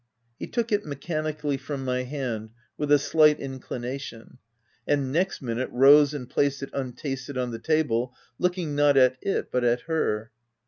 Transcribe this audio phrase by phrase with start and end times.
[0.39, 4.39] He took it mechanically from my hand, with a slight inclination,
[4.87, 9.51] and, next minute, rose and placed it untasted on the table, looking, not at it,
[9.51, 10.31] but at her.